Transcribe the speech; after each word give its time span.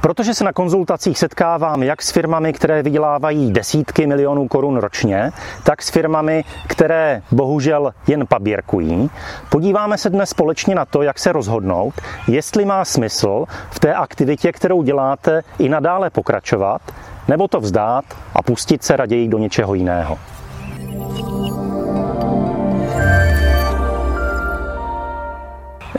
Protože 0.00 0.34
se 0.34 0.44
na 0.44 0.52
konzultacích 0.52 1.18
setkávám 1.18 1.82
jak 1.82 2.02
s 2.02 2.10
firmami, 2.10 2.52
které 2.52 2.82
vydělávají 2.82 3.52
desítky 3.52 4.06
milionů 4.06 4.48
korun 4.48 4.76
ročně, 4.76 5.32
tak 5.62 5.82
s 5.82 5.90
firmami, 5.90 6.44
které 6.66 7.22
bohužel 7.32 7.94
jen 8.06 8.26
paběrkují, 8.26 9.10
podíváme 9.50 9.98
se 9.98 10.10
dnes 10.10 10.30
společně 10.30 10.74
na 10.74 10.84
to, 10.84 11.02
jak 11.02 11.18
se 11.18 11.32
rozhodnout, 11.32 11.94
jestli 12.28 12.64
má 12.64 12.84
smysl 12.84 13.44
v 13.70 13.80
té 13.80 13.94
aktivitě, 13.94 14.52
kterou 14.52 14.82
děláte, 14.82 15.42
i 15.58 15.68
nadále 15.68 16.10
pokračovat, 16.10 16.82
nebo 17.28 17.48
to 17.48 17.60
vzdát 17.60 18.04
a 18.34 18.42
pustit 18.42 18.82
se 18.82 18.96
raději 18.96 19.28
do 19.28 19.38
něčeho 19.38 19.74
jiného. 19.74 20.18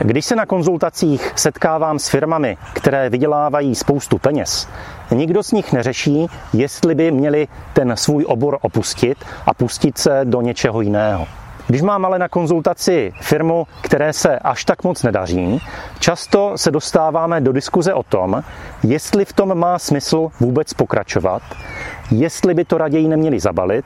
Když 0.04 0.24
se 0.24 0.36
na 0.36 0.46
konzultacích 0.46 1.32
setkávám 1.36 1.98
s 1.98 2.08
firmami, 2.08 2.56
které 2.72 3.10
vydělávají 3.10 3.74
spoustu 3.74 4.18
peněz, 4.18 4.68
nikdo 5.10 5.42
z 5.42 5.52
nich 5.52 5.72
neřeší, 5.72 6.26
jestli 6.52 6.94
by 6.94 7.10
měli 7.10 7.48
ten 7.72 7.96
svůj 7.96 8.24
obor 8.28 8.58
opustit 8.62 9.24
a 9.46 9.54
pustit 9.54 9.98
se 9.98 10.20
do 10.24 10.40
něčeho 10.40 10.80
jiného. 10.80 11.26
Když 11.66 11.82
mám 11.82 12.04
ale 12.04 12.18
na 12.18 12.28
konzultaci 12.28 13.12
firmu, 13.20 13.66
které 13.80 14.12
se 14.12 14.38
až 14.38 14.64
tak 14.64 14.84
moc 14.84 15.02
nedaří, 15.02 15.60
často 15.98 16.52
se 16.56 16.70
dostáváme 16.70 17.40
do 17.40 17.52
diskuze 17.52 17.94
o 17.94 18.02
tom, 18.02 18.42
jestli 18.82 19.24
v 19.24 19.32
tom 19.32 19.58
má 19.58 19.78
smysl 19.78 20.28
vůbec 20.40 20.74
pokračovat, 20.74 21.42
jestli 22.10 22.54
by 22.54 22.64
to 22.64 22.78
raději 22.78 23.08
neměli 23.08 23.40
zabalit 23.40 23.84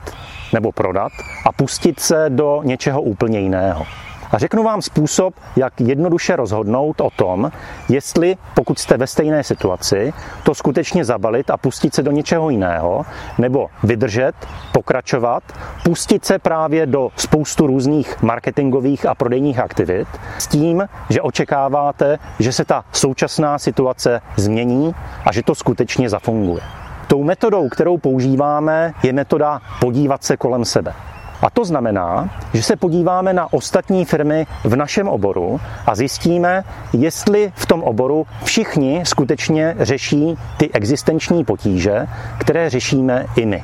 nebo 0.53 0.71
prodat 0.71 1.11
a 1.45 1.51
pustit 1.51 1.99
se 1.99 2.25
do 2.29 2.61
něčeho 2.63 3.01
úplně 3.01 3.39
jiného. 3.39 3.85
A 4.31 4.37
řeknu 4.37 4.63
vám 4.63 4.81
způsob, 4.81 5.35
jak 5.55 5.81
jednoduše 5.81 6.35
rozhodnout 6.35 7.01
o 7.01 7.09
tom, 7.09 7.51
jestli, 7.89 8.37
pokud 8.55 8.79
jste 8.79 8.97
ve 8.97 9.07
stejné 9.07 9.43
situaci, 9.43 10.13
to 10.43 10.55
skutečně 10.55 11.05
zabalit 11.05 11.49
a 11.49 11.57
pustit 11.57 11.95
se 11.95 12.03
do 12.03 12.11
něčeho 12.11 12.49
jiného, 12.49 13.05
nebo 13.37 13.67
vydržet, 13.83 14.35
pokračovat, 14.73 15.43
pustit 15.83 16.25
se 16.25 16.39
právě 16.39 16.85
do 16.85 17.09
spoustu 17.17 17.67
různých 17.67 18.23
marketingových 18.23 19.05
a 19.05 19.15
prodejních 19.15 19.59
aktivit 19.59 20.07
s 20.37 20.47
tím, 20.47 20.87
že 21.09 21.21
očekáváte, 21.21 22.19
že 22.39 22.51
se 22.51 22.65
ta 22.65 22.85
současná 22.91 23.59
situace 23.59 24.21
změní 24.35 24.95
a 25.25 25.33
že 25.33 25.43
to 25.43 25.55
skutečně 25.55 26.09
zafunguje. 26.09 26.61
Tou 27.07 27.23
metodou, 27.23 27.69
kterou 27.69 27.97
používáme, 27.97 28.93
je 29.03 29.13
metoda 29.13 29.61
podívat 29.79 30.23
se 30.23 30.37
kolem 30.37 30.65
sebe. 30.65 30.93
A 31.41 31.49
to 31.49 31.65
znamená, 31.65 32.29
že 32.53 32.63
se 32.63 32.75
podíváme 32.75 33.33
na 33.33 33.53
ostatní 33.53 34.05
firmy 34.05 34.47
v 34.63 34.75
našem 34.75 35.07
oboru 35.07 35.59
a 35.85 35.95
zjistíme, 35.95 36.63
jestli 36.93 37.51
v 37.55 37.65
tom 37.65 37.83
oboru 37.83 38.27
všichni 38.43 39.01
skutečně 39.03 39.75
řeší 39.79 40.37
ty 40.57 40.71
existenční 40.73 41.43
potíže, 41.43 42.07
které 42.37 42.69
řešíme 42.69 43.25
i 43.35 43.45
my. 43.45 43.63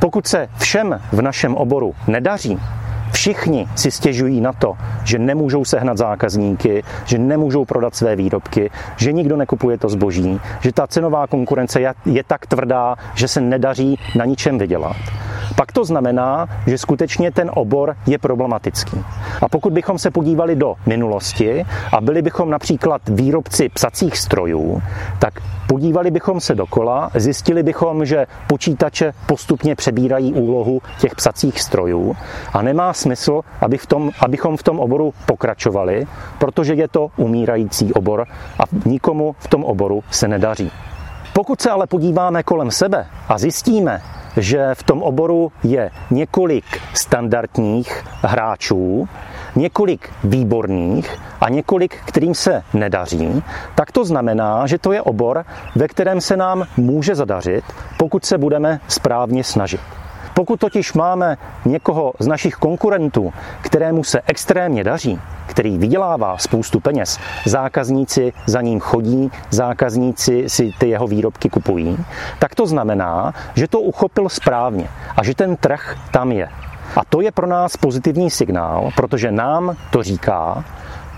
Pokud 0.00 0.26
se 0.26 0.48
všem 0.58 1.00
v 1.12 1.22
našem 1.22 1.54
oboru 1.54 1.94
nedaří, 2.06 2.58
Všichni 3.12 3.68
si 3.74 3.90
stěžují 3.90 4.40
na 4.40 4.52
to, 4.52 4.74
že 5.04 5.18
nemůžou 5.18 5.64
sehnat 5.64 5.98
zákazníky, 5.98 6.82
že 7.04 7.18
nemůžou 7.18 7.64
prodat 7.64 7.94
své 7.94 8.16
výrobky, 8.16 8.70
že 8.96 9.12
nikdo 9.12 9.36
nekupuje 9.36 9.78
to 9.78 9.88
zboží, 9.88 10.40
že 10.60 10.72
ta 10.72 10.86
cenová 10.86 11.26
konkurence 11.26 11.80
je 12.04 12.24
tak 12.24 12.46
tvrdá, 12.46 12.96
že 13.14 13.28
se 13.28 13.40
nedaří 13.40 13.98
na 14.16 14.24
ničem 14.24 14.58
vydělat 14.58 14.96
pak 15.56 15.72
to 15.72 15.84
znamená, 15.84 16.48
že 16.66 16.78
skutečně 16.78 17.30
ten 17.30 17.50
obor 17.54 17.96
je 18.06 18.18
problematický. 18.18 19.04
A 19.42 19.48
pokud 19.48 19.72
bychom 19.72 19.98
se 19.98 20.10
podívali 20.10 20.56
do 20.56 20.74
minulosti 20.86 21.64
a 21.92 22.00
byli 22.00 22.22
bychom 22.22 22.50
například 22.50 23.02
výrobci 23.08 23.68
psacích 23.68 24.18
strojů, 24.18 24.82
tak 25.18 25.34
podívali 25.66 26.10
bychom 26.10 26.40
se 26.40 26.54
dokola, 26.54 27.10
zjistili 27.14 27.62
bychom, 27.62 28.04
že 28.04 28.26
počítače 28.46 29.12
postupně 29.26 29.74
přebírají 29.74 30.34
úlohu 30.34 30.82
těch 31.00 31.14
psacích 31.14 31.60
strojů 31.60 32.16
a 32.52 32.62
nemá 32.62 32.92
smysl, 32.92 33.40
aby 33.60 33.78
v 33.78 33.86
tom, 33.86 34.10
abychom 34.20 34.56
v 34.56 34.62
tom 34.62 34.80
oboru 34.80 35.14
pokračovali, 35.26 36.06
protože 36.38 36.74
je 36.74 36.88
to 36.88 37.08
umírající 37.16 37.92
obor 37.92 38.26
a 38.58 38.62
nikomu 38.86 39.34
v 39.38 39.48
tom 39.48 39.64
oboru 39.64 40.04
se 40.10 40.28
nedaří. 40.28 40.70
Pokud 41.34 41.60
se 41.60 41.70
ale 41.70 41.86
podíváme 41.86 42.42
kolem 42.42 42.70
sebe 42.70 43.06
a 43.28 43.38
zjistíme, 43.38 44.02
že 44.36 44.70
v 44.74 44.82
tom 44.82 45.02
oboru 45.02 45.52
je 45.62 45.90
několik 46.10 46.64
standardních 46.94 48.04
hráčů, 48.22 49.08
několik 49.56 50.10
výborných 50.24 51.18
a 51.40 51.48
několik, 51.48 51.96
kterým 52.04 52.34
se 52.34 52.62
nedaří, 52.74 53.42
tak 53.74 53.92
to 53.92 54.04
znamená, 54.04 54.66
že 54.66 54.78
to 54.78 54.92
je 54.92 55.02
obor, 55.02 55.44
ve 55.76 55.88
kterém 55.88 56.20
se 56.20 56.36
nám 56.36 56.66
může 56.76 57.14
zadařit, 57.14 57.64
pokud 57.98 58.24
se 58.24 58.38
budeme 58.38 58.80
správně 58.88 59.44
snažit. 59.44 59.80
Pokud 60.34 60.60
totiž 60.60 60.92
máme 60.92 61.36
někoho 61.64 62.12
z 62.18 62.26
našich 62.26 62.54
konkurentů, 62.54 63.32
kterému 63.60 64.04
se 64.04 64.20
extrémně 64.26 64.84
daří, 64.84 65.20
který 65.46 65.78
vydělává 65.78 66.38
spoustu 66.38 66.80
peněz, 66.80 67.18
zákazníci 67.46 68.32
za 68.46 68.60
ním 68.60 68.80
chodí, 68.80 69.30
zákazníci 69.50 70.44
si 70.46 70.72
ty 70.78 70.88
jeho 70.88 71.06
výrobky 71.06 71.50
kupují, 71.50 71.98
tak 72.38 72.54
to 72.54 72.66
znamená, 72.66 73.34
že 73.54 73.68
to 73.68 73.80
uchopil 73.80 74.28
správně 74.28 74.88
a 75.16 75.24
že 75.24 75.34
ten 75.34 75.56
trh 75.56 75.96
tam 76.10 76.32
je. 76.32 76.48
A 76.96 77.04
to 77.04 77.20
je 77.20 77.32
pro 77.32 77.46
nás 77.46 77.76
pozitivní 77.76 78.30
signál, 78.30 78.90
protože 78.96 79.32
nám 79.32 79.76
to 79.90 80.02
říká, 80.02 80.64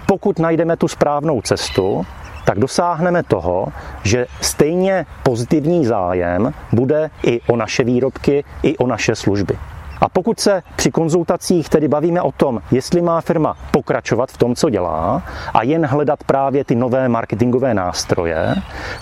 pokud 0.07 0.39
najdeme 0.39 0.77
tu 0.77 0.89
správnou 0.89 1.43
cestu, 1.43 2.07
tak 2.45 2.59
dosáhneme 2.59 3.23
toho, 3.23 3.67
že 4.03 4.27
stejně 4.41 5.07
pozitivní 5.23 5.87
zájem 5.87 6.53
bude 6.73 7.11
i 7.23 7.41
o 7.41 7.57
naše 7.57 7.85
výrobky, 7.85 8.45
i 8.63 8.77
o 8.77 8.87
naše 8.87 9.15
služby. 9.15 9.59
A 10.01 10.09
pokud 10.09 10.41
se 10.41 10.63
při 10.77 10.91
konzultacích 10.91 11.69
tedy 11.69 11.89
bavíme 11.89 12.23
o 12.23 12.33
tom, 12.33 12.61
jestli 12.71 13.03
má 13.03 13.21
firma 13.21 13.57
pokračovat 13.71 14.31
v 14.31 14.39
tom, 14.39 14.55
co 14.55 14.71
dělá 14.71 15.23
a 15.55 15.63
jen 15.63 15.87
hledat 15.87 16.25
právě 16.25 16.65
ty 16.65 16.75
nové 16.75 17.09
marketingové 17.09 17.75
nástroje, 17.75 18.55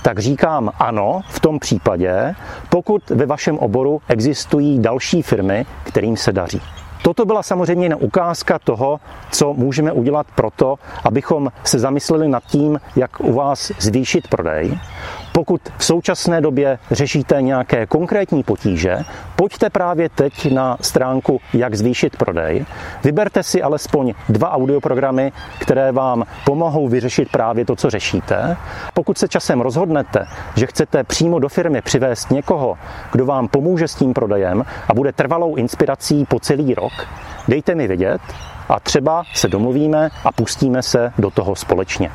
tak 0.02 0.18
říkám 0.18 0.70
ano 0.78 1.20
v 1.28 1.40
tom 1.40 1.58
případě, 1.58 2.34
pokud 2.68 3.10
ve 3.10 3.26
vašem 3.26 3.58
oboru 3.58 4.00
existují 4.08 4.78
další 4.78 5.22
firmy, 5.22 5.66
kterým 5.84 6.16
se 6.16 6.32
daří. 6.32 6.60
Toto 7.02 7.24
byla 7.24 7.42
samozřejmě 7.42 7.84
jen 7.84 7.96
ukázka 8.00 8.58
toho, 8.58 9.00
co 9.30 9.54
můžeme 9.54 9.92
udělat 9.92 10.26
proto, 10.34 10.78
abychom 11.04 11.52
se 11.64 11.78
zamysleli 11.78 12.28
nad 12.28 12.42
tím, 12.46 12.80
jak 12.96 13.20
u 13.20 13.32
vás 13.32 13.72
zvýšit 13.78 14.28
prodej. 14.28 14.78
Pokud 15.32 15.60
v 15.78 15.84
současné 15.84 16.40
době 16.40 16.78
řešíte 16.90 17.42
nějaké 17.42 17.86
konkrétní 17.86 18.42
potíže, 18.42 18.98
pojďte 19.36 19.70
právě 19.70 20.08
teď 20.08 20.52
na 20.52 20.76
stránku 20.80 21.40
Jak 21.52 21.74
zvýšit 21.74 22.16
prodej. 22.16 22.64
Vyberte 23.04 23.42
si 23.42 23.62
alespoň 23.62 24.14
dva 24.28 24.50
audioprogramy, 24.50 25.32
které 25.58 25.92
vám 25.92 26.24
pomohou 26.44 26.88
vyřešit 26.88 27.28
právě 27.30 27.64
to, 27.64 27.76
co 27.76 27.90
řešíte. 27.90 28.56
Pokud 28.94 29.18
se 29.18 29.28
časem 29.28 29.60
rozhodnete, 29.60 30.26
že 30.56 30.66
chcete 30.66 31.04
přímo 31.04 31.38
do 31.38 31.48
firmy 31.48 31.82
přivést 31.82 32.30
někoho, 32.30 32.78
kdo 33.12 33.26
vám 33.26 33.48
pomůže 33.48 33.88
s 33.88 33.94
tím 33.94 34.14
prodejem 34.14 34.64
a 34.88 34.94
bude 34.94 35.12
trvalou 35.12 35.54
inspirací 35.54 36.24
po 36.24 36.40
celý 36.40 36.74
rok, 36.74 36.92
dejte 37.48 37.74
mi 37.74 37.88
vědět 37.88 38.20
a 38.68 38.80
třeba 38.80 39.22
se 39.34 39.48
domluvíme 39.48 40.10
a 40.24 40.32
pustíme 40.32 40.82
se 40.82 41.12
do 41.18 41.30
toho 41.30 41.56
společně. 41.56 42.10